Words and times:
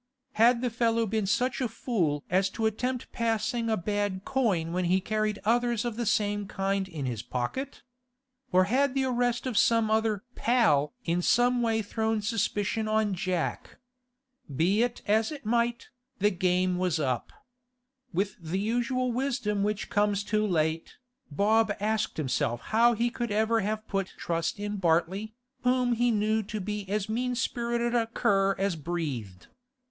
Had 0.33 0.61
the 0.61 0.71
fellow 0.71 1.05
been 1.05 1.27
such 1.27 1.61
a 1.61 1.67
fool 1.67 2.23
as 2.27 2.49
to 2.49 2.65
attempt 2.65 3.11
passing 3.11 3.69
a 3.69 3.77
bad 3.77 4.25
coin 4.25 4.73
when 4.73 4.85
he 4.85 4.99
carried 4.99 5.37
others 5.45 5.85
of 5.85 5.95
the 5.95 6.07
same 6.07 6.47
kind 6.47 6.87
in 6.87 7.05
his 7.05 7.21
pocket? 7.21 7.83
Or 8.51 8.63
had 8.63 8.95
the 8.95 9.03
arrest 9.05 9.45
of 9.45 9.59
some 9.59 9.91
other 9.91 10.23
'pal' 10.33 10.91
in 11.05 11.21
some 11.21 11.61
way 11.61 11.83
thrown 11.83 12.19
suspicion 12.23 12.87
on 12.87 13.13
Jack? 13.13 13.77
Be 14.55 14.81
it 14.81 15.03
as 15.07 15.31
it 15.31 15.45
might, 15.45 15.89
the 16.17 16.31
game 16.31 16.79
was 16.79 16.99
up. 16.99 17.31
With 18.11 18.37
the 18.39 18.59
usual 18.59 19.11
wisdom 19.11 19.61
which 19.61 19.91
comes 19.91 20.23
too 20.23 20.47
late, 20.47 20.95
Bob 21.29 21.71
asked 21.79 22.17
himself 22.17 22.61
how 22.61 22.93
he 22.95 23.11
could 23.11 23.29
ever 23.29 23.59
have 23.59 23.87
put 23.87 24.07
trust 24.17 24.57
in 24.59 24.77
Bartley, 24.77 25.35
whom 25.61 25.93
he 25.93 26.09
knew 26.09 26.41
to 26.41 26.59
be 26.59 26.89
as 26.89 27.07
mean 27.07 27.35
spirited 27.35 27.93
a 27.93 28.07
cur 28.07 28.55
as 28.57 28.75
breathed. 28.75 29.45